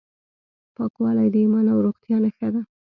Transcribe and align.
پاکوالی 0.75 1.27
د 1.33 1.35
ایمان 1.41 1.65
او 1.73 1.79
روغتیا 1.85 2.17
نښه 2.23 2.47
ده. 2.53 2.61